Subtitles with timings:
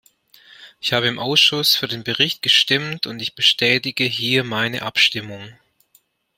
[0.79, 5.53] Ich habe im Ausschuss für den Bericht gestimmt, und ich bestätige hier meine Abstimmung.